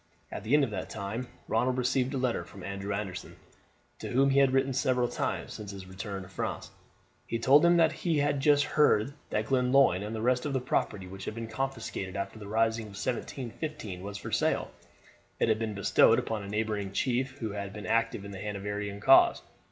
At 0.31 0.43
the 0.43 0.55
end 0.55 0.63
of 0.63 0.71
that 0.71 0.89
time 0.89 1.27
Ronald 1.47 1.77
received 1.77 2.15
a 2.15 2.17
letter 2.17 2.43
from 2.43 2.63
Andrew 2.63 2.91
Anderson, 2.91 3.35
to 3.99 4.07
whom 4.09 4.31
he 4.31 4.39
had 4.39 4.51
written 4.51 4.73
several 4.73 5.07
times 5.07 5.53
since 5.53 5.69
his 5.69 5.85
return 5.85 6.23
to 6.23 6.27
France. 6.27 6.71
He 7.27 7.37
told 7.37 7.63
him 7.63 7.77
that 7.77 7.91
he 7.91 8.17
had 8.17 8.39
just 8.39 8.63
heard 8.63 9.13
that 9.29 9.45
Glenlyon 9.45 10.01
and 10.01 10.15
the 10.15 10.21
rest 10.23 10.43
of 10.43 10.53
the 10.53 10.59
property 10.59 11.05
which 11.05 11.25
had 11.25 11.35
been 11.35 11.45
confiscated 11.47 12.15
after 12.15 12.39
the 12.39 12.47
rising 12.47 12.85
of 12.85 12.93
1715 12.97 14.01
was 14.01 14.17
for 14.17 14.31
sale. 14.31 14.71
It 15.39 15.49
had 15.49 15.59
been 15.59 15.75
bestowed 15.75 16.17
upon 16.17 16.41
a 16.41 16.47
neighbouring 16.49 16.93
chief, 16.93 17.37
who 17.37 17.51
had 17.51 17.71
been 17.71 17.85
active 17.85 18.25
in 18.25 18.31
the 18.31 18.39
Hanoverian 18.39 18.99
cause. 19.01 19.43